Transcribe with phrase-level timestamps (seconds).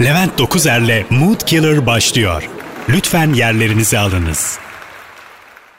[0.00, 2.50] Levent Dokuzer'le Mood Killer başlıyor.
[2.88, 4.58] Lütfen yerlerinizi alınız.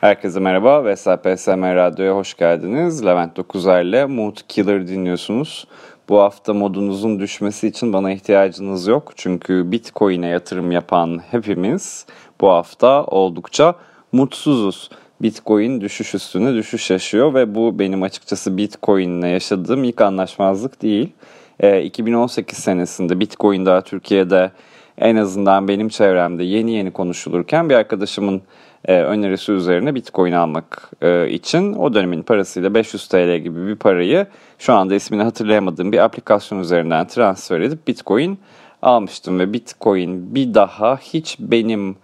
[0.02, 3.06] Herkese merhaba ve SPSM Radyo'ya hoş geldiniz.
[3.06, 5.68] Levent Dokuzer'le Mood Killer dinliyorsunuz.
[6.10, 9.12] Bu hafta modunuzun düşmesi için bana ihtiyacınız yok.
[9.16, 12.06] Çünkü Bitcoin'e yatırım yapan hepimiz
[12.42, 13.76] bu hafta oldukça
[14.12, 14.90] mutsuzuz.
[15.22, 21.14] Bitcoin düşüş üstüne düşüş yaşıyor ve bu benim açıkçası Bitcoin'le yaşadığım ilk anlaşmazlık değil.
[21.60, 24.52] E, 2018 senesinde Bitcoin daha Türkiye'de
[24.98, 28.42] en azından benim çevremde yeni yeni konuşulurken bir arkadaşımın
[28.86, 34.28] e, önerisi üzerine Bitcoin almak e, için o dönemin parasıyla 500 TL gibi bir parayı
[34.60, 38.40] şu anda ismini hatırlayamadığım bir aplikasyon üzerinden transfer edip Bitcoin
[38.82, 41.96] almıştım ve Bitcoin bir daha hiç benim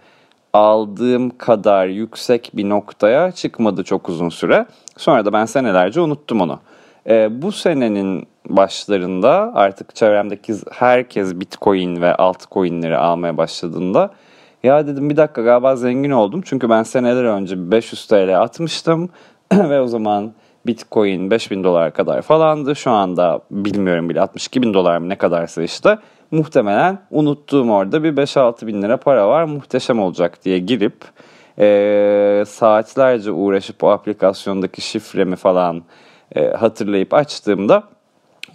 [0.53, 4.65] aldığım kadar yüksek bir noktaya çıkmadı çok uzun süre.
[4.97, 6.59] Sonra da ben senelerce unuttum onu.
[7.07, 14.09] E, bu senenin başlarında artık çevremdeki herkes Bitcoin ve altcoin'leri almaya başladığında
[14.63, 16.41] ya dedim bir dakika galiba zengin oldum.
[16.45, 19.09] Çünkü ben seneler önce 500 TL atmıştım
[19.53, 20.33] ve o zaman
[20.65, 22.75] Bitcoin 5000 dolar kadar falandı.
[22.75, 25.97] Şu anda bilmiyorum bile 62 bin dolar mı ne kadarsa işte.
[26.31, 30.95] Muhtemelen unuttuğum orada bir 5-6 bin lira para var muhteşem olacak diye girip
[31.59, 35.83] e, saatlerce uğraşıp o aplikasyondaki şifremi falan
[36.35, 37.83] e, hatırlayıp açtığımda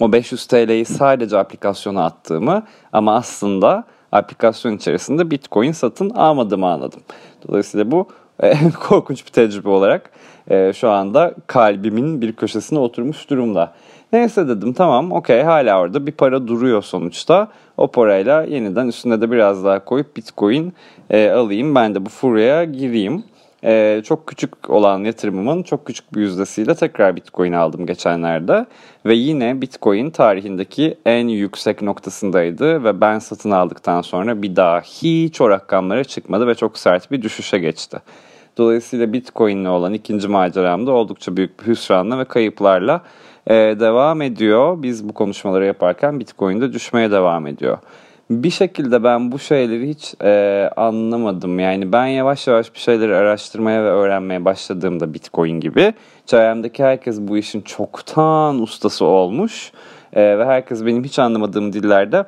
[0.00, 7.00] o 500 TL'yi sadece aplikasyona attığımı ama aslında aplikasyon içerisinde Bitcoin satın almadığımı anladım.
[7.48, 8.08] Dolayısıyla bu
[8.88, 10.10] korkunç bir tecrübe olarak
[10.50, 13.72] e, şu anda kalbimin bir köşesine oturmuş durumda.
[14.12, 17.48] Neyse dedim tamam okey hala orada bir para duruyor sonuçta.
[17.76, 20.72] O parayla yeniden üstüne de biraz daha koyup Bitcoin
[21.10, 23.24] e, alayım ben de bu furyaya gireyim
[23.64, 28.66] e, çok küçük olan yatırımımın çok küçük bir yüzdesiyle tekrar Bitcoin aldım geçenlerde.
[29.06, 35.40] Ve yine Bitcoin tarihindeki en yüksek noktasındaydı ve ben satın aldıktan sonra bir daha hiç
[35.40, 37.98] o rakamlara çıkmadı ve çok sert bir düşüşe geçti.
[38.58, 43.02] Dolayısıyla Bitcoin'le olan ikinci maceram da oldukça büyük bir hüsranla ve kayıplarla
[43.46, 44.82] e, devam ediyor.
[44.82, 47.78] Biz bu konuşmaları yaparken Bitcoin de düşmeye devam ediyor
[48.30, 51.58] bir şekilde ben bu şeyleri hiç e, anlamadım.
[51.58, 55.94] Yani ben yavaş yavaş bir şeyleri araştırmaya ve öğrenmeye başladığımda Bitcoin gibi
[56.26, 59.72] çevremdeki herkes bu işin çoktan ustası olmuş
[60.12, 62.24] e, ve herkes benim hiç anlamadığım dillerde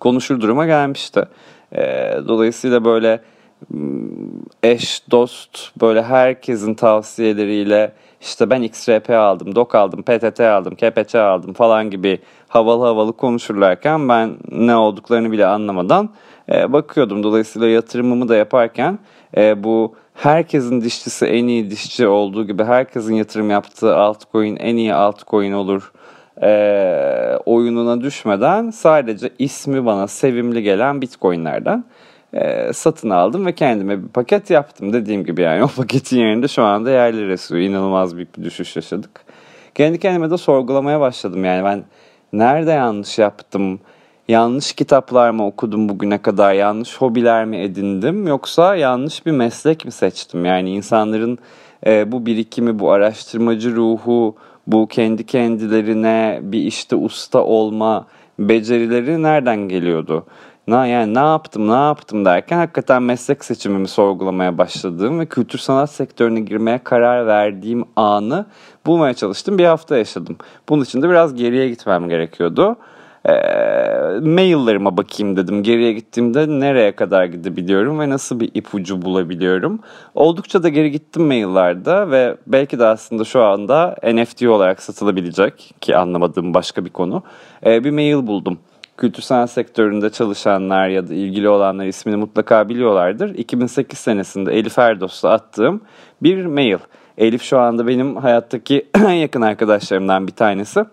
[0.00, 1.24] konuşur duruma gelmişti.
[1.72, 1.82] E,
[2.28, 3.20] dolayısıyla böyle
[4.62, 11.52] eş, dost, böyle herkesin tavsiyeleriyle işte ben XRP aldım, DOK aldım, PTT aldım, KPC aldım
[11.52, 12.18] falan gibi
[12.48, 16.10] havalı havalı konuşurlarken ben ne olduklarını bile anlamadan
[16.52, 17.22] e, bakıyordum.
[17.22, 18.98] Dolayısıyla yatırımımı da yaparken
[19.36, 24.94] e, bu herkesin dişçisi en iyi dişçi olduğu gibi herkesin yatırım yaptığı altcoin en iyi
[24.94, 25.92] altcoin olur
[26.42, 31.84] e, oyununa düşmeden sadece ismi bana sevimli gelen bitcoinlerden
[32.34, 34.92] e, satın aldım ve kendime bir paket yaptım.
[34.92, 37.60] Dediğim gibi yani o paketin yerinde şu anda yerli esiyor.
[37.60, 39.20] İnanılmaz büyük bir düşüş yaşadık.
[39.74, 41.44] Kendi kendime de sorgulamaya başladım.
[41.44, 41.84] Yani ben
[42.32, 43.80] nerede yanlış yaptım?
[44.28, 46.54] Yanlış kitaplar mı okudum bugüne kadar?
[46.54, 48.26] Yanlış hobiler mi edindim?
[48.26, 50.44] Yoksa yanlış bir meslek mi seçtim?
[50.44, 51.38] Yani insanların
[51.86, 58.06] e, bu birikimi, bu araştırmacı ruhu, bu kendi kendilerine bir işte usta olma
[58.38, 60.26] becerileri nereden geliyordu?
[60.68, 65.90] Na yani ne yaptım ne yaptım derken hakikaten meslek seçimimi sorgulamaya başladığım ve kültür sanat
[65.90, 68.46] sektörüne girmeye karar verdiğim anı
[68.86, 69.58] bulmaya çalıştım.
[69.58, 70.36] Bir hafta yaşadım.
[70.68, 72.76] Bunun için de biraz geriye gitmem gerekiyordu.
[73.28, 73.32] E,
[74.20, 75.62] maillerime bakayım dedim.
[75.62, 79.80] Geriye gittiğimde nereye kadar gidebiliyorum ve nasıl bir ipucu bulabiliyorum.
[80.14, 85.96] Oldukça da geri gittim maillerde ve belki de aslında şu anda NFT olarak satılabilecek ki
[85.96, 87.22] anlamadığım başka bir konu.
[87.66, 88.58] E, bir mail buldum
[88.98, 93.34] kültür sanat sektöründe çalışanlar ya da ilgili olanlar ismini mutlaka biliyorlardır.
[93.34, 95.80] 2008 senesinde Elif Erdos'la attığım
[96.22, 96.78] bir mail.
[97.18, 100.84] Elif şu anda benim hayattaki en yakın arkadaşlarımdan bir tanesi.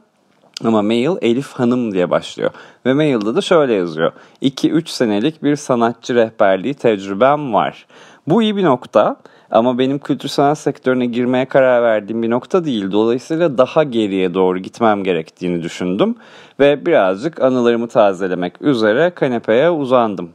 [0.64, 2.52] Ama mail Elif Hanım diye başlıyor.
[2.86, 4.12] Ve mailde de şöyle yazıyor.
[4.42, 7.86] 2-3 senelik bir sanatçı rehberliği tecrübem var.
[8.28, 9.16] Bu iyi bir nokta.
[9.52, 12.92] Ama benim kültür sanat sektörüne girmeye karar verdiğim bir nokta değil.
[12.92, 16.16] Dolayısıyla daha geriye doğru gitmem gerektiğini düşündüm.
[16.60, 20.30] Ve birazcık anılarımı tazelemek üzere kanepeye uzandım.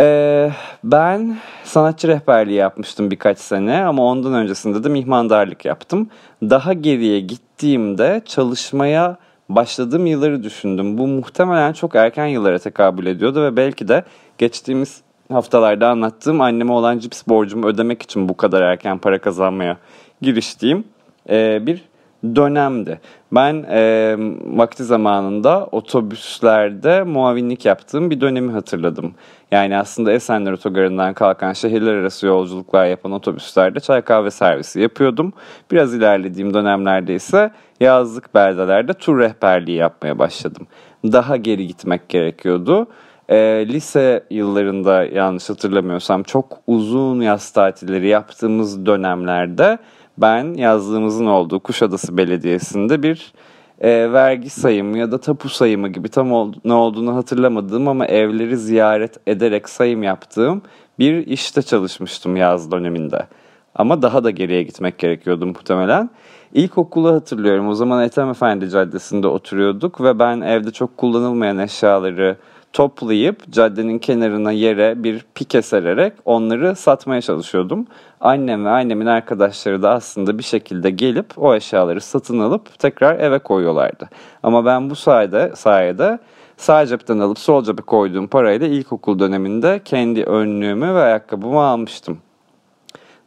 [0.00, 0.50] Ee,
[0.84, 6.10] ben sanatçı rehberliği yapmıştım birkaç sene ama ondan öncesinde de mihmandarlık yaptım.
[6.42, 9.16] Daha geriye gittiğimde çalışmaya
[9.48, 10.98] başladığım yılları düşündüm.
[10.98, 14.04] Bu muhtemelen çok erken yıllara tekabül ediyordu ve belki de
[14.38, 15.00] geçtiğimiz
[15.32, 19.76] haftalarda anlattığım anneme olan cips borcumu ödemek için bu kadar erken para kazanmaya
[20.22, 20.84] giriştiğim
[21.30, 21.84] e, bir
[22.24, 23.00] dönemdi.
[23.32, 24.14] Ben e,
[24.44, 29.14] vakti zamanında otobüslerde muavinlik yaptığım bir dönemi hatırladım.
[29.50, 35.32] Yani aslında Esenler Otogarı'ndan kalkan şehirler arası yolculuklar yapan otobüslerde çay kahve servisi yapıyordum.
[35.70, 37.50] Biraz ilerlediğim dönemlerde ise
[37.80, 40.66] yazlık beldelerde tur rehberliği yapmaya başladım.
[41.04, 42.86] Daha geri gitmek gerekiyordu.
[43.28, 43.36] E,
[43.68, 49.78] lise yıllarında yanlış hatırlamıyorsam çok uzun yaz tatilleri yaptığımız dönemlerde
[50.18, 53.32] ben yazlığımızın olduğu Kuşadası Belediyesi'nde bir
[53.80, 58.56] e, vergi sayımı ya da tapu sayımı gibi tam ol, ne olduğunu hatırlamadığım ama evleri
[58.56, 60.62] ziyaret ederek sayım yaptığım
[60.98, 63.26] bir işte çalışmıştım yaz döneminde.
[63.74, 66.10] Ama daha da geriye gitmek gerekiyordu muhtemelen.
[66.52, 67.68] İlkokulu hatırlıyorum.
[67.68, 72.36] O zaman Ethem Efendi Caddesi'nde oturuyorduk ve ben evde çok kullanılmayan eşyaları
[72.76, 77.86] toplayıp caddenin kenarına yere bir pike sererek onları satmaya çalışıyordum.
[78.20, 83.38] Annem ve annemin arkadaşları da aslında bir şekilde gelip o eşyaları satın alıp tekrar eve
[83.38, 84.08] koyuyorlardı.
[84.42, 86.18] Ama ben bu sayede, sayede
[86.56, 92.18] sağ cepten alıp sol cebe koyduğum parayla ilkokul döneminde kendi önlüğümü ve ayakkabımı almıştım.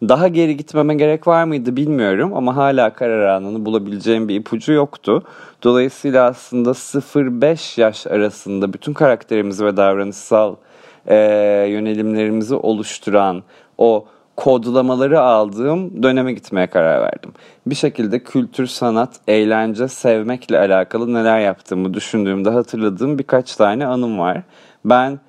[0.01, 5.23] Daha geri gitmeme gerek var mıydı bilmiyorum ama hala karar anını bulabileceğim bir ipucu yoktu.
[5.63, 10.55] Dolayısıyla aslında 0-5 yaş arasında bütün karakterimizi ve davranışsal
[11.07, 11.15] e,
[11.69, 13.43] yönelimlerimizi oluşturan
[13.77, 14.05] o
[14.35, 17.31] kodlamaları aldığım döneme gitmeye karar verdim.
[17.65, 24.41] Bir şekilde kültür, sanat, eğlence, sevmekle alakalı neler yaptığımı düşündüğümde hatırladığım birkaç tane anım var.
[24.85, 25.19] Ben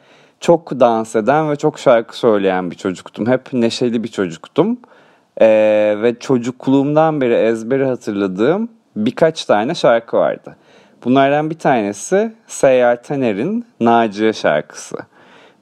[0.40, 3.26] çok dans eden ve çok şarkı söyleyen bir çocuktum.
[3.26, 4.78] Hep neşeli bir çocuktum.
[5.40, 10.56] Ee, ve çocukluğumdan beri ezberi hatırladığım birkaç tane şarkı vardı.
[11.04, 14.96] Bunlardan bir tanesi Seyyar Taner'in Naciye şarkısı.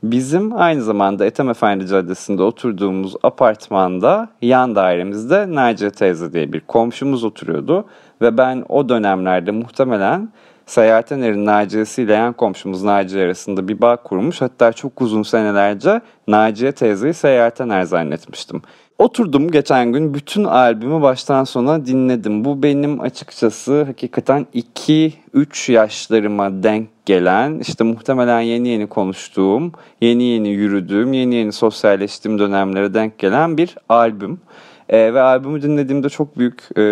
[0.02, 7.24] Bizim aynı zamanda Ethem Efendi Caddesi'nde oturduğumuz apartmanda yan dairemizde Naciye teyze diye bir komşumuz
[7.24, 7.84] oturuyordu.
[8.22, 10.28] Ve ben o dönemlerde muhtemelen
[10.68, 14.40] Seyahaten Erin Naciye'si ile yan komşumuz Naciye arasında bir bağ kurmuş.
[14.40, 18.62] Hatta çok uzun senelerce Naciye teyzeyi Seyahaten Er zannetmiştim.
[18.98, 22.44] Oturdum geçen gün bütün albümü baştan sona dinledim.
[22.44, 30.48] Bu benim açıkçası hakikaten 2-3 yaşlarıma denk gelen, işte muhtemelen yeni yeni konuştuğum, yeni yeni
[30.48, 34.40] yürüdüğüm, yeni yeni sosyalleştiğim dönemlere denk gelen bir albüm.
[34.88, 36.82] Ee, ve albümü dinlediğimde çok büyük e,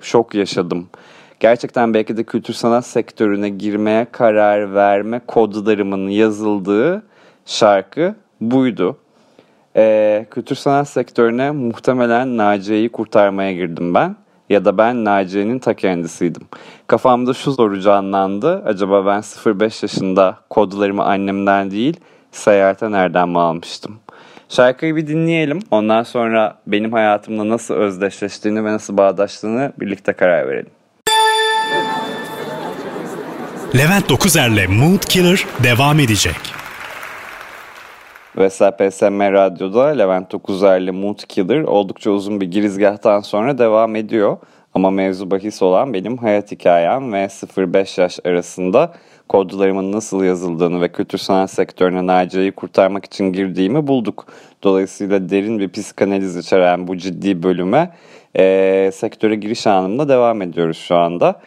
[0.00, 0.88] şok yaşadım
[1.44, 7.02] gerçekten belki de kültür sanat sektörüne girmeye karar verme kodlarımın yazıldığı
[7.46, 8.96] şarkı buydu.
[9.76, 14.16] Ee, kültür sanat sektörüne muhtemelen Naciye'yi kurtarmaya girdim ben.
[14.50, 16.42] Ya da ben Naciye'nin ta kendisiydim.
[16.86, 18.62] Kafamda şu soru canlandı.
[18.64, 22.00] Acaba ben 0-5 yaşında kodlarımı annemden değil,
[22.32, 23.98] seyahate nereden mi almıştım?
[24.48, 25.58] Şarkıyı bir dinleyelim.
[25.70, 30.83] Ondan sonra benim hayatımla nasıl özdeşleştiğini ve nasıl bağdaştığını birlikte karar verelim.
[33.76, 36.36] Levent Dokuzer'le Mood Killer devam edecek.
[38.36, 44.36] Vesel PSM Radyo'da Levent Dokuzer'le Mood Killer oldukça uzun bir girizgahtan sonra devam ediyor.
[44.74, 48.92] Ama mevzu bahis olan benim hayat hikayem ve 0-5 yaş arasında
[49.28, 54.26] kodlarımın nasıl yazıldığını ve kültür sanat sektörüne Naciye'yi kurtarmak için girdiğimi bulduk.
[54.62, 57.90] Dolayısıyla derin bir psikanaliz içeren bu ciddi bölüme
[58.38, 61.40] e, sektöre giriş anında devam ediyoruz şu anda.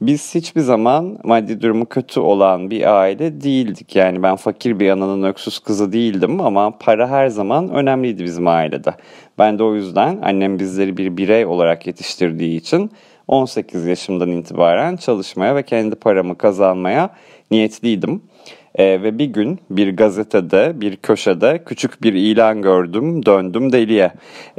[0.00, 3.96] Biz hiçbir zaman maddi durumu kötü olan bir aile değildik.
[3.96, 8.94] Yani ben fakir bir ananın öksüz kızı değildim ama para her zaman önemliydi bizim ailede.
[9.38, 12.90] Ben de o yüzden annem bizleri bir birey olarak yetiştirdiği için
[13.28, 17.10] 18 yaşımdan itibaren çalışmaya ve kendi paramı kazanmaya
[17.50, 18.22] niyetliydim.
[18.80, 24.12] E, ve bir gün bir gazetede bir köşede küçük bir ilan gördüm döndüm deliye.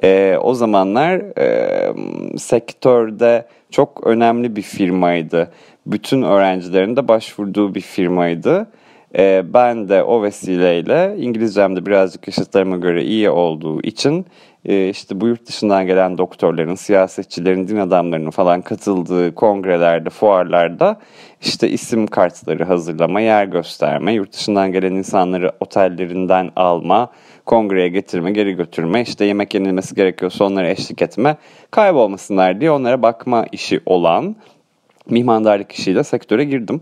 [0.04, 1.94] E, o zamanlar e,
[2.38, 5.52] sektörde çok önemli bir firmaydı.
[5.86, 8.68] Bütün öğrencilerin de başvurduğu bir firmaydı.
[9.18, 14.26] E, ben de o vesileyle İngilizcem de birazcık yaşıtlarıma göre iyi olduğu için
[14.66, 21.00] e, işte bu yurt dışından gelen doktorların, siyasetçilerin, din adamlarının falan katıldığı kongrelerde, fuarlarda
[21.42, 27.12] işte isim kartları hazırlama, yer gösterme, yurt dışından gelen insanları otellerinden alma,
[27.46, 31.38] kongreye getirme, geri götürme, işte yemek yenilmesi gerekiyorsa onlara eşlik etme,
[31.72, 34.36] kaybolmasınlar diye onlara bakma işi olan
[35.10, 36.82] mihmandarlık işiyle sektöre girdim.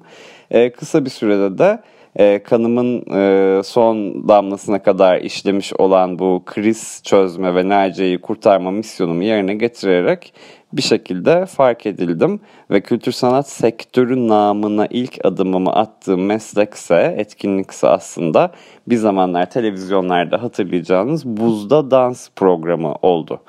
[0.51, 1.79] Ee, kısa bir sürede de
[2.15, 9.23] e, kanımın e, son damlasına kadar işlemiş olan bu kriz çözme ve Naciye'yi kurtarma misyonumu
[9.23, 10.33] yerine getirerek
[10.73, 12.39] bir şekilde fark edildim
[12.71, 18.51] ve kültür sanat sektörü namına ilk adımımı attığım meslekse, etkinlikse aslında
[18.87, 23.41] bir zamanlar televizyonlarda hatırlayacağınız Buzda Dans programı oldu.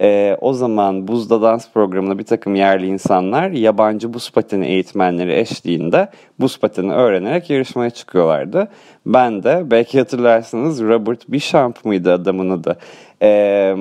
[0.00, 6.08] E, o zaman buzda dans programına bir takım yerli insanlar yabancı buz pateni eğitmenleri eşliğinde
[6.40, 8.68] buz pateni öğrenerek yarışmaya çıkıyorlardı.
[9.06, 12.78] Ben de belki hatırlarsınız Robert Bichamp mıydı adamın adı?
[13.22, 13.74] E,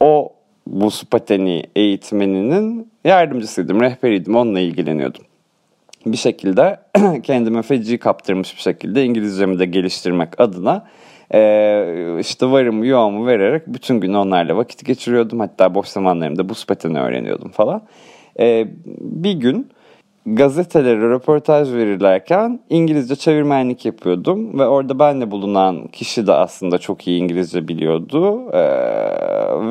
[0.00, 0.32] o
[0.66, 5.24] buz pateni eğitmeninin yardımcısıydım, rehberiydim, onunla ilgileniyordum.
[6.06, 6.80] Bir şekilde
[7.22, 10.86] kendime feci kaptırmış bir şekilde İngilizcemi de geliştirmek adına
[11.34, 15.40] e, işte varımı yoğumu vererek bütün gün onlarla vakit geçiriyordum.
[15.40, 17.82] Hatta boş zamanlarımda buz pateni öğreniyordum falan.
[18.40, 18.66] E,
[19.00, 19.68] bir gün
[20.36, 27.20] gazetelere röportaj verirlerken İngilizce çevirmenlik yapıyordum ve orada benle bulunan kişi de aslında çok iyi
[27.20, 28.60] İngilizce biliyordu ee,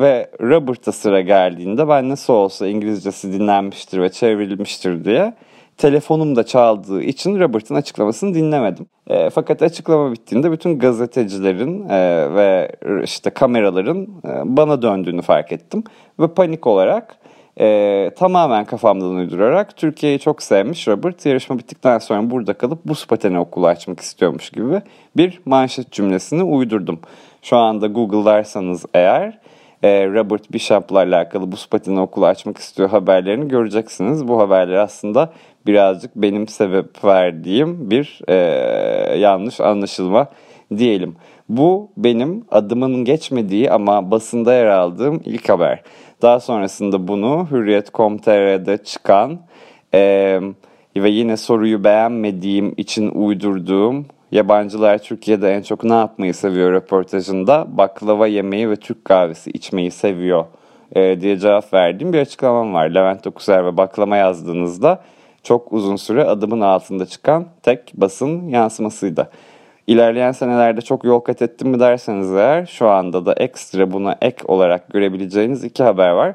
[0.00, 5.34] ve Robert'a sıra geldiğinde ben nasıl olsa İngilizcesi dinlenmiştir ve çevrilmiştir diye
[5.78, 8.86] telefonum da çaldığı için Robert'ın açıklamasını dinlemedim.
[9.06, 12.72] E, fakat açıklama bittiğinde bütün gazetecilerin e, ve
[13.04, 15.84] işte kameraların e, bana döndüğünü fark ettim
[16.20, 17.16] ve panik olarak
[17.60, 23.38] e, tamamen kafamdan uydurarak Türkiye'yi çok sevmiş Robert yarışma bittikten sonra burada kalıp buz pateni
[23.38, 24.82] okulu açmak istiyormuş gibi
[25.16, 27.00] bir manşet cümlesini uydurdum.
[27.42, 29.38] Şu anda Google'larsanız eğer
[29.82, 34.28] e, Robert Bishop'la alakalı buz pateni okulu açmak istiyor haberlerini göreceksiniz.
[34.28, 35.32] Bu haberler aslında
[35.66, 38.34] birazcık benim sebep verdiğim bir e,
[39.18, 40.26] yanlış anlaşılma
[40.76, 41.16] diyelim.
[41.48, 45.82] Bu benim adımın geçmediği ama basında yer aldığım ilk haber.
[46.22, 49.38] Daha sonrasında bunu Hürriyet.com.tr'de çıkan
[49.94, 50.40] e,
[50.96, 58.26] ve yine soruyu beğenmediğim için uydurduğum yabancılar Türkiye'de en çok ne yapmayı seviyor röportajında baklava
[58.26, 60.44] yemeyi ve Türk kahvesi içmeyi seviyor
[60.96, 62.88] e, diye cevap verdiğim bir açıklamam var.
[62.88, 65.02] Levent Dokuser ve baklama yazdığınızda
[65.42, 69.30] çok uzun süre adımın altında çıkan tek basın yansımasıydı.
[69.86, 74.44] İlerleyen senelerde çok yol kat ettim mi derseniz eğer şu anda da ekstra buna ek
[74.44, 76.34] olarak görebileceğiniz iki haber var.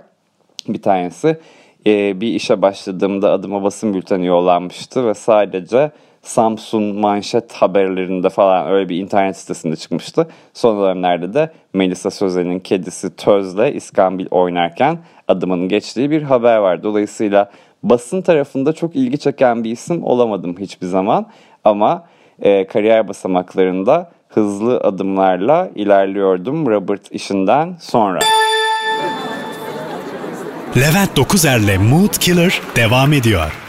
[0.68, 1.38] Bir tanesi
[1.86, 5.92] e, bir işe başladığımda adıma basın bülteni yollanmıştı ve sadece
[6.22, 10.28] Samsung manşet haberlerinde falan öyle bir internet sitesinde çıkmıştı.
[10.54, 16.84] Son dönemlerde de Melisa Sözen'in kedisi Töz'le İskambil oynarken adımın geçtiği bir haber var.
[16.84, 17.52] Dolayısıyla
[17.84, 21.30] basın tarafında çok ilgi çeken bir isim olamadım hiçbir zaman.
[21.64, 22.06] Ama
[22.40, 28.20] e, kariyer basamaklarında hızlı adımlarla ilerliyordum Robert işinden sonra.
[30.78, 33.60] Levent Dokuzer'le Mood Killer devam ediyor.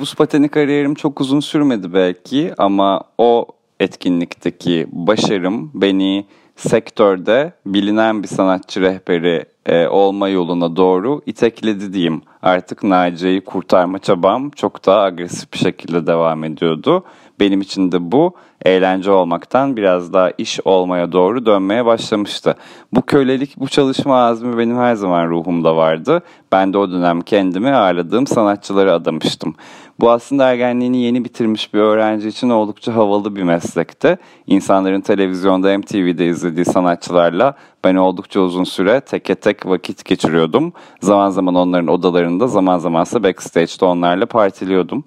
[0.00, 3.46] Buz pateni kariyerim çok uzun sürmedi belki ama o
[3.80, 12.22] etkinlikteki başarım beni sektörde bilinen bir sanatçı rehberi e, olma yoluna doğru itekledi diyeyim.
[12.42, 17.04] Artık Naciye'yi kurtarma çabam çok daha agresif bir şekilde devam ediyordu.
[17.40, 22.54] Benim için de bu eğlence olmaktan biraz daha iş olmaya doğru dönmeye başlamıştı.
[22.92, 26.22] Bu kölelik, bu çalışma azmi benim her zaman ruhumda vardı.
[26.52, 29.54] Ben de o dönem kendimi ağırladığım sanatçıları adamıştım.
[30.02, 34.18] Bu aslında ergenliğini yeni bitirmiş bir öğrenci için oldukça havalı bir meslekti.
[34.46, 37.54] İnsanların televizyonda MTV'de izlediği sanatçılarla
[37.84, 40.72] ben oldukça uzun süre teke tek vakit geçiriyordum.
[41.00, 45.04] Zaman zaman onların odalarında, zaman zamansa backstage'de onlarla partiliyordum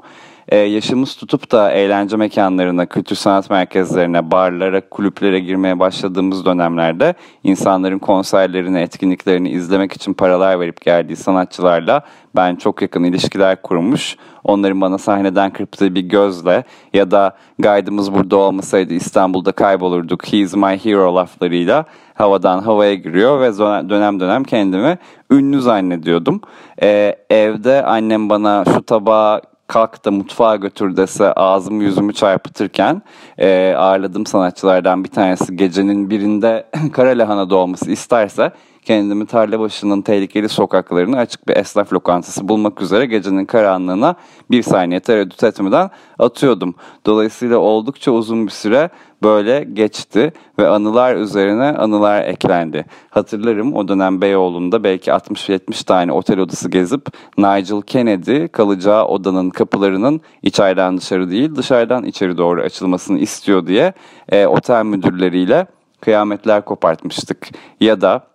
[0.49, 7.99] e, yaşımız tutup da eğlence mekanlarına, kültür sanat merkezlerine, barlara, kulüplere girmeye başladığımız dönemlerde insanların
[7.99, 12.01] konserlerini, etkinliklerini izlemek için paralar verip geldiği sanatçılarla
[12.35, 14.17] ben çok yakın ilişkiler kurmuş.
[14.43, 20.33] Onların bana sahneden kırptığı bir gözle ya da guide'ımız burada olmasaydı İstanbul'da kaybolurduk.
[20.33, 23.57] He is my hero laflarıyla havadan havaya giriyor ve
[23.89, 24.97] dönem dönem kendimi
[25.31, 26.41] ünlü zannediyordum.
[26.81, 33.01] Ee, evde annem bana şu tabağı kalk da mutfağa götür dese ağzımı yüzümü çarpıtırken
[33.37, 38.51] e, ağırladığım sanatçılardan bir tanesi gecenin birinde kara lahana dolması isterse
[38.85, 44.15] kendimi tarla başının tehlikeli sokaklarını açık bir esnaf lokantası bulmak üzere gecenin karanlığına
[44.51, 45.89] bir saniye tereddüt etmeden
[46.19, 46.75] atıyordum.
[47.05, 48.89] Dolayısıyla oldukça uzun bir süre
[49.23, 52.85] böyle geçti ve anılar üzerine anılar eklendi.
[53.09, 60.21] Hatırlarım o dönem Beyoğlu'nda belki 60-70 tane otel odası gezip Nigel Kennedy kalacağı odanın kapılarının
[60.43, 63.93] içeriden dışarı değil dışarıdan içeri doğru açılmasını istiyor diye
[64.29, 65.67] e, otel müdürleriyle
[66.01, 67.47] kıyametler kopartmıştık.
[67.79, 68.34] Ya da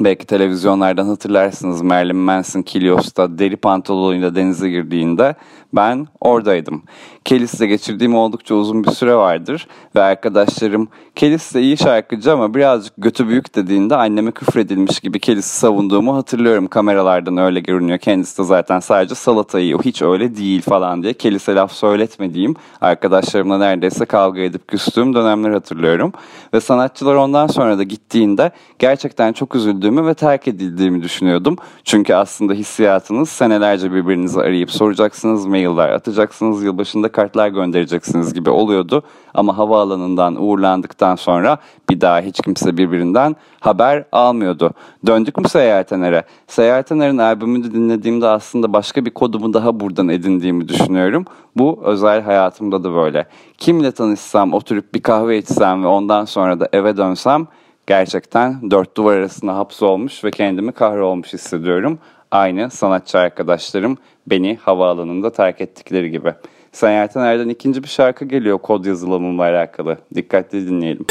[0.00, 5.34] Belki televizyonlardan hatırlarsınız Marilyn Manson Kilios'ta deri pantolonuyla denize girdiğinde
[5.74, 6.82] Ben oradaydım.
[7.26, 9.66] Kelis'te geçirdiğim oldukça uzun bir süre vardır
[9.96, 15.58] ve arkadaşlarım Kelis de iyi şarkıcı ama birazcık götü büyük dediğinde anneme küfredilmiş gibi Kelis'i
[15.58, 16.66] savunduğumu hatırlıyorum.
[16.66, 17.98] Kameralardan öyle görünüyor.
[17.98, 19.84] Kendisi de zaten sadece salata yiyor.
[19.84, 26.12] Hiç öyle değil falan diye Kelis'e laf söyletmediğim arkadaşlarımla neredeyse kavga edip küstüğüm dönemler hatırlıyorum.
[26.54, 31.56] Ve sanatçılar ondan sonra da gittiğinde gerçekten çok üzüldüğümü ve terk edildiğimi düşünüyordum.
[31.84, 39.02] Çünkü aslında hissiyatınız senelerce birbirinizi arayıp soracaksınız, mailler atacaksınız, yılbaşında kartlar göndereceksiniz gibi oluyordu.
[39.34, 41.58] Ama havaalanından uğurlandıktan sonra
[41.90, 44.70] bir daha hiç kimse birbirinden haber almıyordu.
[45.06, 46.24] Döndük mü Seyahat Ener'e?
[46.46, 51.24] Seyahat Ener'in albümünü dinlediğimde aslında başka bir kodumu daha buradan edindiğimi düşünüyorum.
[51.56, 53.26] Bu özel hayatımda da böyle.
[53.58, 57.46] Kimle tanışsam, oturup bir kahve içsem ve ondan sonra da eve dönsem
[57.86, 61.98] gerçekten dört duvar arasında hapsolmuş ve kendimi kahrolmuş hissediyorum.
[62.30, 63.96] Aynı sanatçı arkadaşlarım
[64.26, 66.34] beni havaalanında terk ettikleri gibi.
[66.76, 69.98] Sen Erden ikinci bir şarkı geliyor kod yazılımımla alakalı.
[70.14, 71.06] Dikkatli dinleyelim.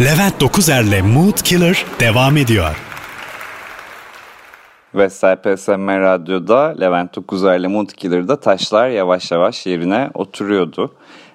[0.00, 2.76] Levent Dokuzer'le Mood Killer devam ediyor.
[4.94, 10.94] Ve SPSM Radyo'da Levent Dokuzer'le Mood Killer'da taşlar yavaş yavaş yerine oturuyordu.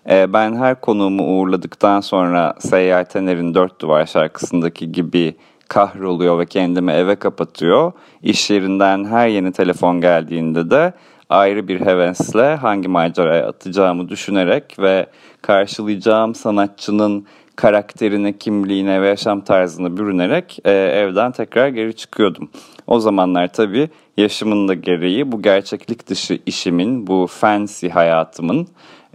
[0.09, 5.35] Ee, ben her konuğumu uğurladıktan sonra Seyyar Tener'in Dört Duvar şarkısındaki gibi
[5.67, 7.91] kahroluyor ve kendimi eve kapatıyor.
[8.23, 10.93] İş yerinden her yeni telefon geldiğinde de
[11.29, 15.05] ayrı bir hevesle hangi maceraya atacağımı düşünerek ve
[15.41, 22.49] karşılayacağım sanatçının karakterine, kimliğine ve yaşam tarzına bürünerek e, evden tekrar geri çıkıyordum.
[22.87, 28.67] O zamanlar tabii yaşımın da gereği bu gerçeklik dışı işimin, bu fancy hayatımın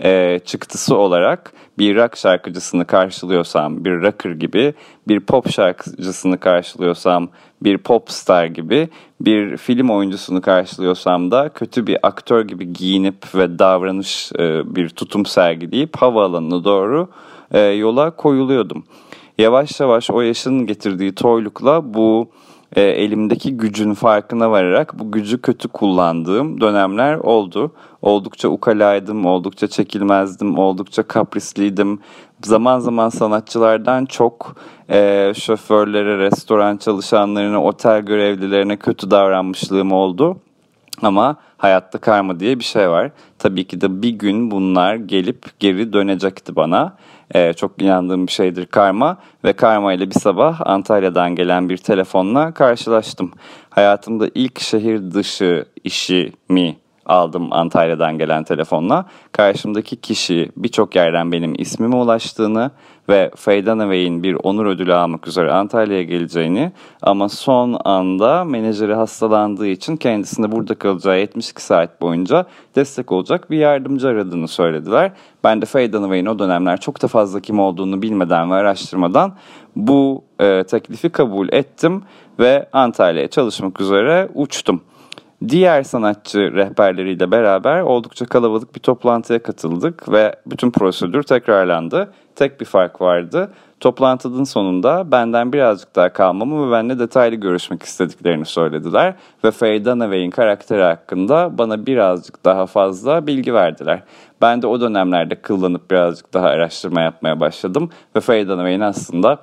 [0.05, 4.75] e, çıktısı olarak bir rock şarkıcısını karşılıyorsam bir rocker gibi,
[5.09, 7.29] bir pop şarkıcısını karşılıyorsam
[7.65, 8.89] bir pop star gibi,
[9.21, 15.27] bir film oyuncusunu karşılıyorsam da kötü bir aktör gibi giyinip ve davranış e, bir tutum
[15.27, 17.09] sergileyip havaalanına doğru
[17.51, 18.85] e, yola koyuluyordum.
[19.39, 22.29] Yavaş yavaş o yaşın getirdiği toylukla bu
[22.77, 27.73] e, elimdeki gücün farkına vararak bu gücü kötü kullandığım dönemler oldu.
[28.03, 31.99] Oldukça ukalaydım, oldukça çekilmezdim, oldukça kaprisliydim.
[32.45, 34.57] Zaman zaman sanatçılardan çok
[34.91, 40.37] e, şoförlere, restoran çalışanlarına, otel görevlilerine kötü davranmışlığım oldu.
[41.03, 43.11] Ama hayatta karma diye bir şey var.
[43.39, 46.97] Tabii ki de bir gün bunlar gelip geri dönecekti bana.
[47.35, 49.17] Ee, çok inandığım bir şeydir karma.
[49.45, 53.33] Ve karma ile bir sabah Antalya'dan gelen bir telefonla karşılaştım.
[53.71, 59.07] Hayatımda ilk şehir dışı işi mi aldım Antalya'dan gelen telefonla.
[59.33, 62.71] Karşımdaki kişi birçok yerden benim ismime ulaştığını
[63.09, 69.97] ve Feydanaway'in bir onur ödülü almak üzere Antalya'ya geleceğini ama son anda menajeri hastalandığı için
[69.97, 75.13] kendisinde burada kalacağı 72 saat boyunca destek olacak bir yardımcı aradığını söylediler.
[75.45, 79.33] Ben de Feydanaway'in o dönemler çok da fazla kim olduğunu bilmeden ve araştırmadan
[79.77, 82.03] bu e, teklifi kabul ettim
[82.39, 84.83] ve Antalya'ya çalışmak üzere uçtum.
[85.49, 92.13] Diğer sanatçı rehberleriyle beraber oldukça kalabalık bir toplantıya katıldık ve bütün prosedür tekrarlandı.
[92.37, 93.53] Tek bir fark vardı.
[93.81, 99.15] Toplantının sonunda benden birazcık daha kalmamı ve benimle detaylı görüşmek istediklerini söylediler.
[99.45, 104.03] Ve Faye Dunaway'in karakteri hakkında bana birazcık daha fazla bilgi verdiler.
[104.41, 107.91] Ben de o dönemlerde kıllanıp birazcık daha araştırma yapmaya başladım.
[108.17, 109.39] Ve Faye Dunaway'in aslında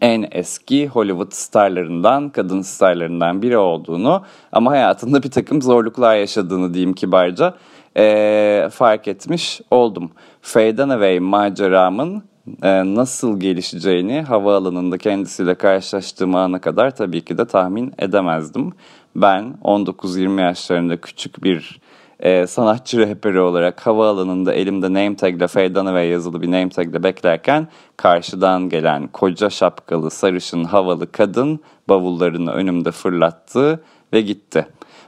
[0.00, 4.22] en eski Hollywood starlarından, kadın starlarından biri olduğunu
[4.52, 7.54] ama hayatında bir takım zorluklar yaşadığını diyeyim kibarca
[7.96, 10.10] e, fark etmiş oldum.
[10.42, 12.22] Faye Dunaway maceramın
[12.62, 18.72] e, nasıl gelişeceğini havaalanında kendisiyle karşılaştığım ana kadar tabii ki de tahmin edemezdim.
[19.16, 21.80] Ben 19-20 yaşlarında küçük bir
[22.20, 27.68] e, sanatçı rehberi olarak havaalanında elimde name tag'le Faye Dunaway yazılı bir name tag'le beklerken
[27.96, 33.80] karşıdan gelen koca şapkalı sarışın havalı kadın bavullarını önümde fırlattı
[34.12, 34.66] ve gitti.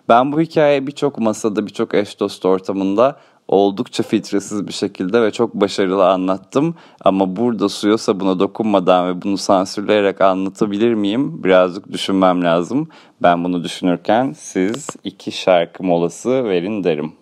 [0.09, 3.16] Ben bu hikayeyi birçok masada, birçok eş dost ortamında
[3.48, 6.74] oldukça filtresiz bir şekilde ve çok başarılı anlattım.
[7.05, 11.44] Ama burada suya sabuna dokunmadan ve bunu sansürleyerek anlatabilir miyim?
[11.44, 12.88] Birazcık düşünmem lazım.
[13.22, 17.12] Ben bunu düşünürken siz iki şarkı molası verin derim.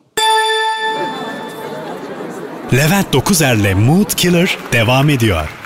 [2.72, 5.56] Levent Dokuzer'le Mood Killer devam ediyor.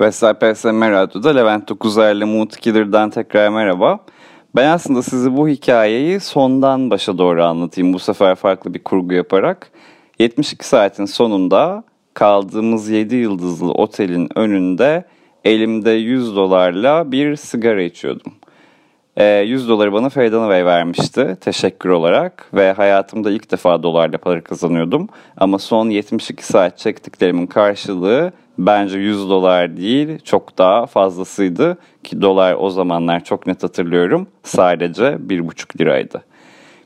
[0.00, 3.98] Vestel PSM Radyo'da Levent Dokuzer'le Mood Killer'dan tekrar merhaba.
[4.56, 7.92] Ben aslında sizi bu hikayeyi sondan başa doğru anlatayım.
[7.92, 9.70] Bu sefer farklı bir kurgu yaparak.
[10.18, 11.84] 72 saatin sonunda
[12.14, 15.04] kaldığımız 7 yıldızlı otelin önünde
[15.44, 18.32] elimde 100 dolarla bir sigara içiyordum.
[19.18, 25.08] 100 doları bana Faye Dunaway vermişti teşekkür olarak ve hayatımda ilk defa dolarla para kazanıyordum.
[25.36, 32.56] Ama son 72 saat çektiklerimin karşılığı bence 100 dolar değil çok daha fazlasıydı ki dolar
[32.58, 36.22] o zamanlar çok net hatırlıyorum sadece 1,5 liraydı.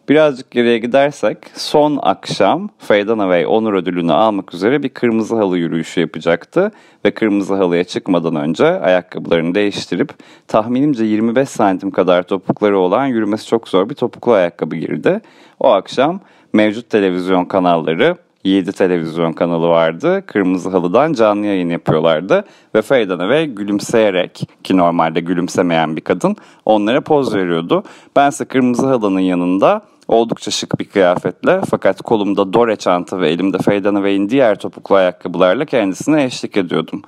[0.09, 6.01] Birazcık geriye gidersek son akşam Faye Dunaway onur ödülünü almak üzere bir kırmızı halı yürüyüşü
[6.01, 6.71] yapacaktı.
[7.05, 10.13] Ve kırmızı halıya çıkmadan önce ayakkabılarını değiştirip
[10.49, 15.21] tahminimce 25 santim kadar topukları olan yürümesi çok zor bir topuklu ayakkabı girdi.
[15.61, 16.21] O akşam
[16.53, 20.23] mevcut televizyon kanalları 7 televizyon kanalı vardı.
[20.27, 22.45] Kırmızı Halı'dan canlı yayın yapıyorlardı.
[22.75, 27.83] Ve Faye Dunaway gülümseyerek ki normalde gülümsemeyen bir kadın onlara poz veriyordu.
[28.17, 33.85] Bense Kırmızı Halı'nın yanında Oldukça şık bir kıyafetle fakat kolumda Dore çanta ve elimde Faye
[33.85, 37.03] Dunaway'in diğer topuklu ayakkabılarla kendisine eşlik ediyordum.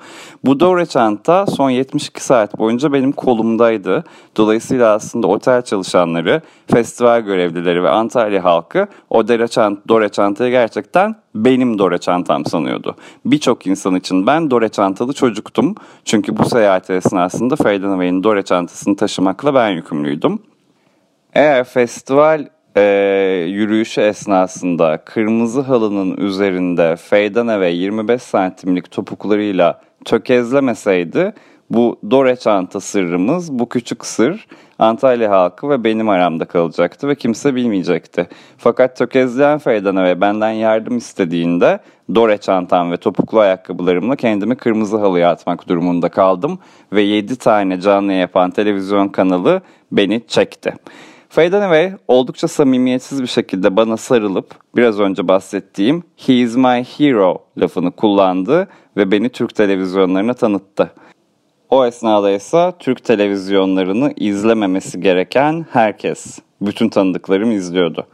[0.44, 4.04] Bu Dore çanta son 72 saat boyunca benim kolumdaydı.
[4.36, 11.14] Dolayısıyla aslında otel çalışanları, festival görevlileri ve Antalya halkı o Dore, çant Dore çantayı gerçekten
[11.34, 12.96] benim Dore çantam sanıyordu.
[13.24, 15.74] Birçok insan için ben Dore çantalı çocuktum.
[16.04, 20.38] Çünkü bu seyahat esnasında Faye Dunaway'in Dore çantasını taşımakla ben yükümlüydüm.
[21.32, 22.82] Eğer festival e,
[23.48, 31.32] yürüyüşü esnasında kırmızı halının üzerinde Feydane ve 25 santimlik topuklarıyla tökezlemeseydi
[31.70, 34.46] bu Dore çanta sırrımız, bu küçük sır
[34.78, 38.28] Antalya halkı ve benim aramda kalacaktı ve kimse bilmeyecekti.
[38.58, 41.78] Fakat tökezleyen Feydane ve benden yardım istediğinde
[42.14, 46.58] Dore çantam ve topuklu ayakkabılarımla kendimi kırmızı halıya atmak durumunda kaldım
[46.92, 50.74] ve 7 tane canlı yapan televizyon kanalı beni çekti.
[51.30, 57.38] Faye Dunaway oldukça samimiyetsiz bir şekilde bana sarılıp biraz önce bahsettiğim He is my hero
[57.58, 60.90] lafını kullandı ve beni Türk televizyonlarına tanıttı.
[61.70, 68.06] O esnada ise Türk televizyonlarını izlememesi gereken herkes, bütün tanıdıklarım izliyordu.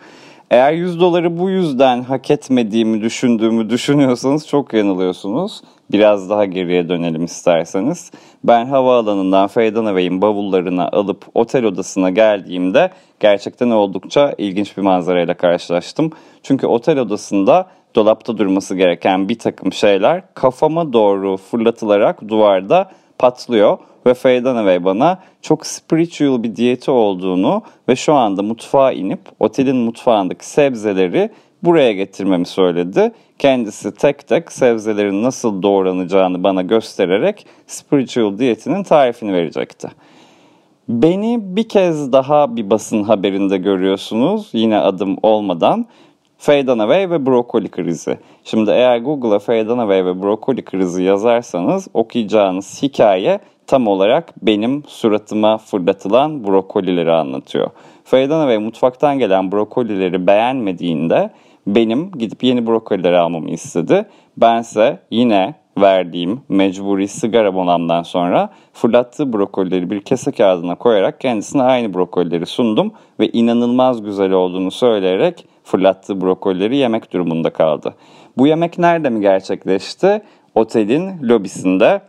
[0.50, 5.62] Eğer 100 doları bu yüzden hak etmediğimi düşündüğümü düşünüyorsanız çok yanılıyorsunuz.
[5.92, 8.10] Biraz daha geriye dönelim isterseniz.
[8.44, 9.48] Ben havaalanından
[9.96, 16.10] Bey'in bavullarını alıp otel odasına geldiğimde gerçekten oldukça ilginç bir manzarayla karşılaştım.
[16.42, 24.14] Çünkü otel odasında dolapta durması gereken bir takım şeyler kafama doğru fırlatılarak duvarda patlıyor ve
[24.14, 30.46] Faye Dunaway bana çok spiritual bir diyeti olduğunu ve şu anda mutfağa inip otelin mutfağındaki
[30.46, 31.30] sebzeleri
[31.64, 33.12] buraya getirmemi söyledi.
[33.38, 39.88] Kendisi tek tek sebzelerin nasıl doğranacağını bana göstererek spiritual diyetinin tarifini verecekti.
[40.88, 45.86] Beni bir kez daha bir basın haberinde görüyorsunuz yine adım olmadan.
[46.38, 48.18] Faye Dunaway ve brokoli krizi.
[48.44, 55.58] Şimdi eğer Google'a Faye Dunaway ve brokoli krizi yazarsanız okuyacağınız hikaye tam olarak benim suratıma
[55.58, 57.70] fırlatılan brokolileri anlatıyor.
[58.04, 61.30] Faye Dunaway mutfaktan gelen brokolileri beğenmediğinde
[61.66, 64.06] benim gidip yeni brokolileri almamı istedi.
[64.36, 71.94] Bense yine verdiğim mecburi sigara monamdan sonra fırlattığı brokolileri bir kese kağıdına koyarak kendisine aynı
[71.94, 77.94] brokolileri sundum ve inanılmaz güzel olduğunu söyleyerek fırlattığı brokolileri yemek durumunda kaldı.
[78.38, 80.22] Bu yemek nerede mi gerçekleşti?
[80.54, 82.00] Otelin lobisinde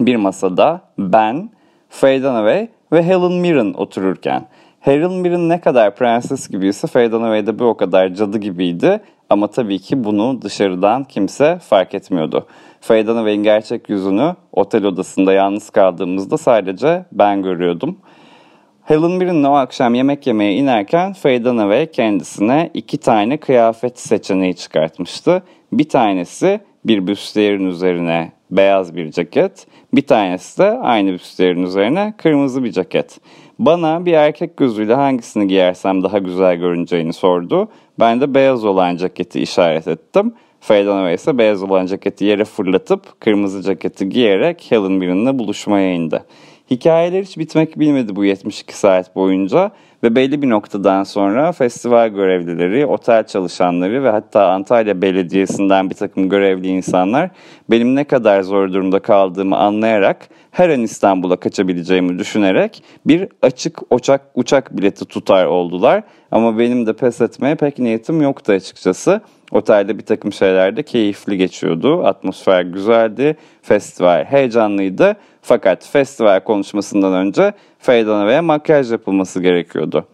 [0.00, 1.50] bir masada ben,
[1.88, 4.48] Faye Dunaway ve Helen Mirren otururken.
[4.86, 9.00] Helen Mirren ne kadar prenses gibiyse Faye Dunaway de bir o kadar cadı gibiydi.
[9.30, 12.46] Ama tabii ki bunu dışarıdan kimse fark etmiyordu.
[12.80, 17.98] Faye Dunaway'in gerçek yüzünü otel odasında yalnız kaldığımızda sadece ben görüyordum.
[18.84, 25.42] Helen Mirren'le o akşam yemek yemeye inerken Faye Dunaway kendisine iki tane kıyafet seçeneği çıkartmıştı.
[25.72, 32.64] Bir tanesi bir büstiyerin üzerine beyaz bir ceket, bir tanesi de aynı büstiyerin üzerine kırmızı
[32.64, 33.20] bir ceket.
[33.58, 37.68] Bana bir erkek gözüyle hangisini giyersem daha güzel görüneceğini sordu.
[38.00, 40.34] Ben de beyaz olan ceketi işaret ettim.
[40.60, 46.22] Faye ise beyaz olan ceketi yere fırlatıp kırmızı ceketi giyerek Helen Mirren'la buluşmaya indi.
[46.70, 49.70] Hikayeler hiç bitmek bilmedi bu 72 saat boyunca
[50.06, 56.28] ve belli bir noktadan sonra festival görevlileri, otel çalışanları ve hatta Antalya Belediyesi'nden bir takım
[56.28, 57.30] görevli insanlar
[57.70, 64.20] benim ne kadar zor durumda kaldığımı anlayarak her an İstanbul'a kaçabileceğimi düşünerek bir açık uçak
[64.34, 66.02] uçak bileti tutar oldular.
[66.30, 69.20] Ama benim de pes etmeye pek niyetim yoktu açıkçası.
[69.52, 72.06] Otelde bir takım şeyler de keyifli geçiyordu.
[72.06, 73.36] Atmosfer güzeldi.
[73.62, 75.16] Festival heyecanlıydı.
[75.42, 80.06] Fakat festival konuşmasından önce Feydan'a ve makyaj yapılması gerekiyordu.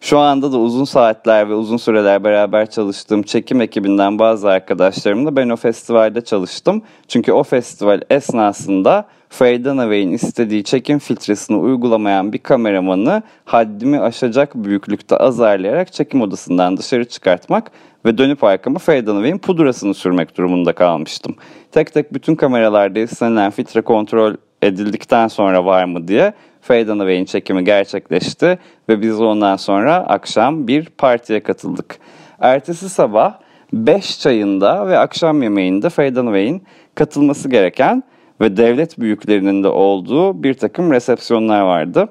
[0.00, 5.48] Şu anda da uzun saatler ve uzun süreler beraber çalıştığım çekim ekibinden bazı arkadaşlarımla ben
[5.48, 6.82] o festivalde çalıştım.
[7.08, 15.16] Çünkü o festival esnasında Faye Dunaway'in istediği çekim filtresini uygulamayan bir kameramanı haddimi aşacak büyüklükte
[15.16, 17.70] azarlayarak çekim odasından dışarı çıkartmak
[18.04, 21.36] ve dönüp arkama Faye Dunaway'in pudrasını sürmek durumunda kalmıştım.
[21.72, 27.64] Tek tek bütün kameralarda istenilen filtre kontrol edildikten sonra var mı diye Faye Dunaway'in çekimi
[27.64, 28.58] gerçekleşti
[28.88, 31.98] ve biz ondan sonra akşam bir partiye katıldık.
[32.40, 33.34] Ertesi sabah
[33.72, 36.62] 5 çayında ve akşam yemeğinde Faye Dunaway'in
[36.94, 38.02] katılması gereken
[38.40, 42.08] ve devlet büyüklerinin de olduğu bir takım resepsiyonlar vardı.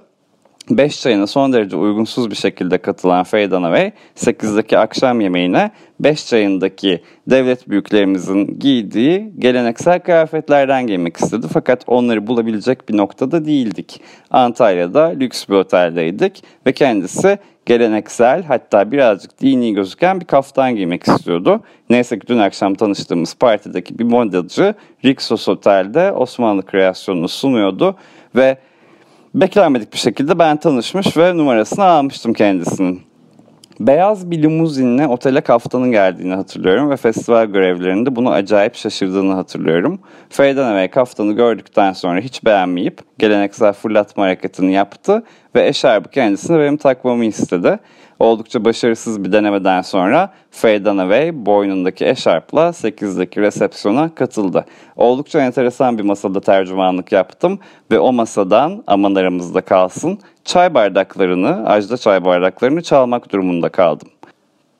[0.70, 7.02] 5 çayına son derece uygunsuz bir şekilde katılan Faye Dunaway 8'deki akşam yemeğine 5 çayındaki
[7.28, 11.48] devlet büyüklerimizin giydiği geleneksel kıyafetlerden giymek istedi.
[11.54, 14.02] Fakat onları bulabilecek bir noktada değildik.
[14.32, 21.62] Antalya'da lüks bir oteldeydik ve kendisi geleneksel hatta birazcık dini gözüken bir kaftan giymek istiyordu.
[21.90, 24.74] Neyse ki dün akşam tanıştığımız partideki bir modelci
[25.06, 27.96] Rixos Otel'de Osmanlı kreasyonunu sunuyordu
[28.36, 28.58] ve
[29.36, 33.02] beklenmedik bir şekilde ben tanışmış ve numarasını almıştım kendisinin.
[33.80, 40.00] Beyaz bir limuzinle otele kaftanın geldiğini hatırlıyorum ve festival görevlerinde bunu acayip şaşırdığını hatırlıyorum.
[40.30, 45.24] Feydan ve kaftanı gördükten sonra hiç beğenmeyip geleneksel fırlatma hareketini yaptı
[45.56, 47.80] ve eşarbı kendisine benim takmamı istedi.
[48.20, 54.66] Oldukça başarısız bir denemeden sonra Faye Dunaway boynundaki eşarpla 8'deki resepsiyona katıldı.
[54.96, 57.60] Oldukça enteresan bir masada tercümanlık yaptım
[57.92, 64.08] ve o masadan aman aramızda kalsın çay bardaklarını, ajda çay bardaklarını çalmak durumunda kaldım.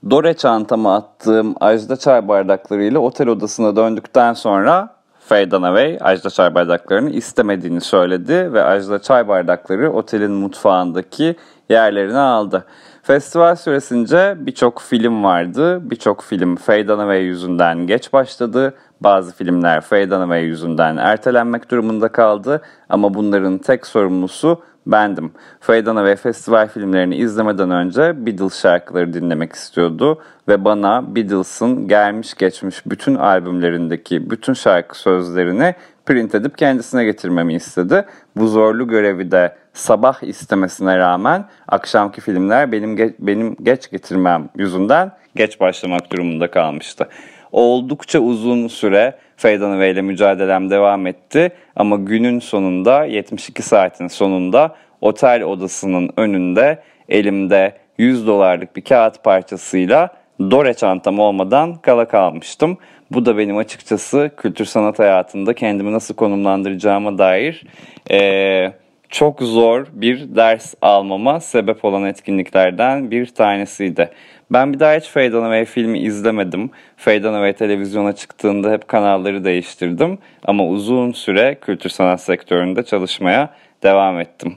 [0.10, 4.95] Dore çantama attığım ajda çay bardaklarıyla otel odasına döndükten sonra
[5.28, 11.36] Faye Dunaway Ajda çay bardaklarını istemediğini söyledi ve Ajda çay bardakları otelin mutfağındaki
[11.70, 12.66] yerlerini aldı.
[13.04, 15.90] Festival süresince birçok film vardı.
[15.90, 18.74] Birçok film Faye Dunaway yüzünden geç başladı.
[19.02, 22.62] Bazı filmler Faye Dunaway yüzünden ertelenmek durumunda kaldı.
[22.90, 25.32] Ama bunların tek sorumlusu bendim.
[25.60, 30.22] Faye Dunaway festival filmlerini izlemeden önce Beatles şarkıları dinlemek istiyordu.
[30.48, 38.06] Ve bana Beatles'ın gelmiş geçmiş bütün albümlerindeki bütün şarkı sözlerini print edip kendisine getirmemi istedi.
[38.36, 45.12] Bu zorlu görevi de sabah istemesine rağmen akşamki filmler benim ge- benim geç getirmem yüzünden
[45.36, 47.08] geç başlamak durumunda kalmıştı.
[47.56, 55.44] Oldukça uzun süre Feydanove ile mücadelem devam etti ama günün sonunda 72 saatin sonunda otel
[55.44, 62.78] odasının önünde elimde 100 dolarlık bir kağıt parçasıyla Dore çantam olmadan kala kalmıştım.
[63.12, 67.64] Bu da benim açıkçası kültür sanat hayatında kendimi nasıl konumlandıracağıma dair
[68.12, 68.72] ee,
[69.10, 74.10] çok zor bir ders almama sebep olan etkinliklerden bir tanesiydi.
[74.52, 76.70] Ben bir daha hiç Faye Dunaway filmi izlemedim.
[76.98, 80.18] Faye Dunaway televizyona çıktığında hep kanalları değiştirdim.
[80.46, 83.50] Ama uzun süre kültür sanat sektöründe çalışmaya
[83.84, 84.56] devam ettim.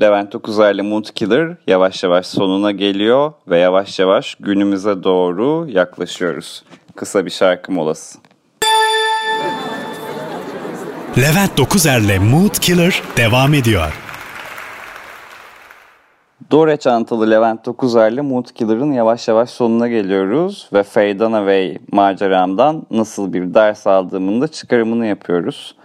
[0.00, 6.64] Levent Okuzer'le Mood Killer yavaş yavaş sonuna geliyor ve yavaş yavaş günümüze doğru yaklaşıyoruz.
[6.96, 8.18] Kısa bir şarkı molası.
[11.18, 14.13] Levent Dokuzer'le Mood Killer devam ediyor.
[16.54, 23.32] Dore çantalı Levent Dokuzer'le Mood Killer'ın yavaş yavaş sonuna geliyoruz ve Faye Dunaway maceramdan nasıl
[23.32, 25.76] bir ders aldığımın da çıkarımını yapıyoruz.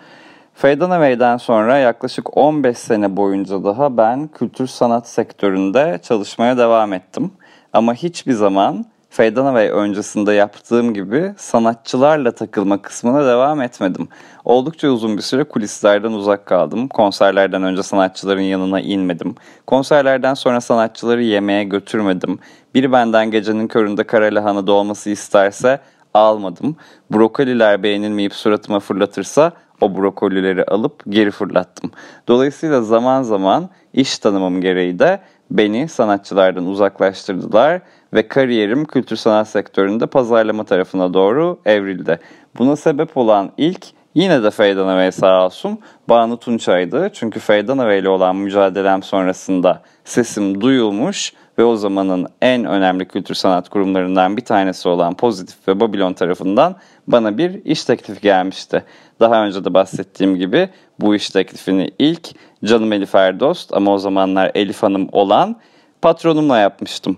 [0.53, 7.31] Faye Dunaway'den sonra yaklaşık 15 sene boyunca daha ben kültür sanat sektöründe çalışmaya devam ettim.
[7.73, 14.07] Ama hiçbir zaman Faye Dunaway öncesinde yaptığım gibi sanatçılarla takılma kısmına devam etmedim.
[14.45, 16.87] Oldukça uzun bir süre kulislerden uzak kaldım.
[16.87, 19.35] Konserlerden önce sanatçıların yanına inmedim.
[19.67, 22.39] Konserlerden sonra sanatçıları yemeğe götürmedim.
[22.75, 25.79] Biri benden gecenin köründe kara lahana dolması isterse
[26.13, 26.75] almadım.
[27.13, 31.91] Brokoliler beğenilmeyip suratıma fırlatırsa o brokolileri alıp geri fırlattım.
[32.27, 35.19] Dolayısıyla zaman zaman iş tanımım gereği de
[35.51, 37.81] beni sanatçılardan uzaklaştırdılar
[38.13, 42.19] ve kariyerim kültür sanat sektöründe pazarlama tarafına doğru evrildi.
[42.57, 47.09] Buna sebep olan ilk yine de Feydanave sağ olsun Banu Tunçay'dı.
[47.13, 53.69] Çünkü Feydanave ile olan mücadelem sonrasında sesim duyulmuş ve o zamanın en önemli kültür sanat
[53.69, 56.75] kurumlarından bir tanesi olan Pozitif ve Babylon tarafından
[57.07, 58.83] bana bir iş teklifi gelmişti.
[59.19, 60.69] Daha önce de bahsettiğim gibi
[60.99, 62.29] bu iş teklifini ilk
[62.63, 65.55] canım Elif Erdost ama o zamanlar Elif Hanım olan
[66.01, 67.17] patronumla yapmıştım.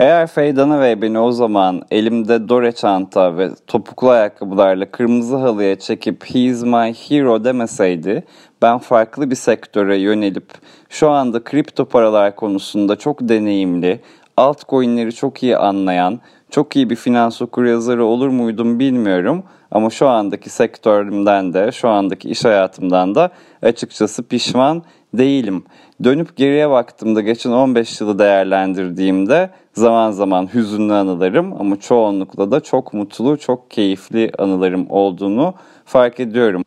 [0.00, 6.24] Eğer Feydana ve beni o zaman elimde Dore çanta ve topuklu ayakkabılarla kırmızı halıya çekip
[6.24, 8.24] He's my hero demeseydi
[8.62, 10.52] ben farklı bir sektöre yönelip
[10.88, 14.00] şu anda kripto paralar konusunda çok deneyimli,
[14.36, 19.42] altcoin'leri çok iyi anlayan, Çok iyi bir finans okur yazarı olur muydum bilmiyorum.
[19.70, 23.30] Ama şu andaki sektörümden de, şu andaki iş hayatımdan da
[23.62, 24.82] açıkçası pişman
[25.14, 25.64] değilim.
[26.04, 32.94] Dönüp geriye baktığımda geçen 15 yılı değerlendirdiğimde zaman zaman hüzünlü anılarım ama çoğunlukla da çok
[32.94, 36.64] mutlu, çok keyifli anılarım olduğunu fark ediyorum.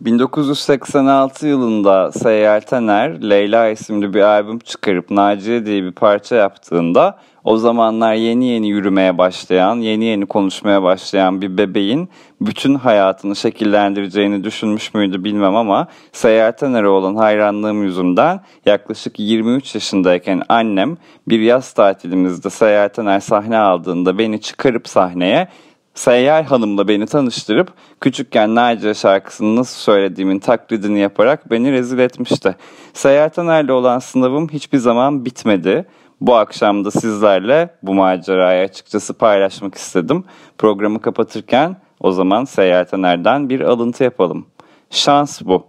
[0.00, 7.56] 1986 yılında Seyyal Tener, Leyla isimli bir albüm çıkarıp Naciye diye bir parça yaptığında o
[7.56, 12.08] zamanlar yeni yeni yürümeye başlayan, yeni yeni konuşmaya başlayan bir bebeğin
[12.40, 20.42] bütün hayatını şekillendireceğini düşünmüş müydü bilmem ama Seyyal Tener'e olan hayranlığım yüzünden yaklaşık 23 yaşındayken
[20.48, 20.96] annem
[21.28, 25.48] bir yaz tatilimizde Seyyal Tener sahne aldığında beni çıkarıp sahneye
[25.94, 32.56] Seyyar Hanım'la beni tanıştırıp küçükken Naciye şarkısını nasıl söylediğimin taklidini yaparak beni rezil etmişti.
[32.92, 35.86] Seyyar Taner'le olan sınavım hiçbir zaman bitmedi.
[36.20, 40.24] Bu akşam da sizlerle bu macerayı açıkçası paylaşmak istedim.
[40.58, 44.46] Programı kapatırken o zaman Seyyar Taner'den bir alıntı yapalım.
[44.90, 45.66] Şans bu.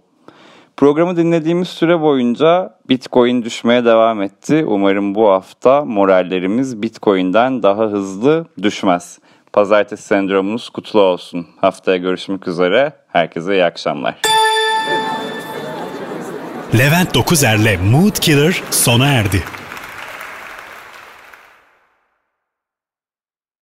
[0.76, 4.64] Programı dinlediğimiz süre boyunca Bitcoin düşmeye devam etti.
[4.68, 9.18] Umarım bu hafta morallerimiz Bitcoin'den daha hızlı düşmez.
[9.52, 11.46] Pazartesi sendromunuz kutlu olsun.
[11.60, 12.92] Haftaya görüşmek üzere.
[13.08, 14.14] Herkese iyi akşamlar.
[16.78, 19.42] Levent Dokuzer'le Mood Killer sona erdi.